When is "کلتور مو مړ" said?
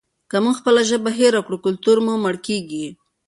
1.65-2.35